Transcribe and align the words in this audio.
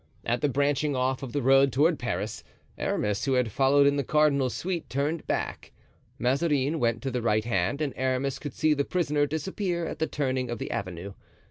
At 0.25 0.41
the 0.41 0.49
branching 0.49 0.95
off 0.95 1.21
of 1.21 1.31
the 1.31 1.43
road 1.43 1.71
toward 1.71 1.99
Paris, 1.99 2.43
Aramis, 2.75 3.25
who 3.25 3.33
had 3.33 3.51
followed 3.51 3.85
in 3.85 3.97
the 3.97 4.03
cardinal's 4.03 4.55
suite, 4.55 4.89
turned 4.89 5.27
back. 5.27 5.73
Mazarin 6.17 6.79
went 6.79 7.03
to 7.03 7.11
the 7.11 7.21
right 7.21 7.45
hand 7.45 7.81
and 7.81 7.93
Aramis 7.95 8.39
could 8.39 8.55
see 8.55 8.73
the 8.73 8.83
prisoner 8.83 9.27
disappear 9.27 9.85
at 9.85 9.99
the 9.99 10.07
turning 10.07 10.49
of 10.49 10.57
the 10.57 10.71
avenue. 10.71 11.13